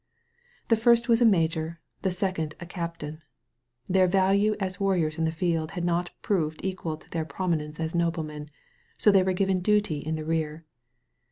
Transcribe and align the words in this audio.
The 0.69 0.75
first 0.75 1.07
was 1.07 1.21
a 1.21 1.25
major, 1.25 1.79
the 2.01 2.09
second 2.09 2.55
a 2.59 2.65
captain. 2.65 3.21
Their 3.87 4.07
value 4.07 4.55
as 4.59 4.79
war 4.79 4.95
riors 4.95 5.19
in 5.19 5.25
the 5.25 5.31
field 5.31 5.69
had 5.77 5.85
not 5.85 6.09
proved 6.23 6.59
equal 6.63 6.97
to 6.97 7.09
their 7.11 7.23
prominence 7.23 7.79
as 7.79 7.93
noblemen, 7.93 8.49
so 8.97 9.11
they 9.11 9.21
were 9.21 9.33
given 9.33 9.59
duty 9.59 9.99
in 9.99 10.15
the 10.15 10.25
rear. 10.25 10.61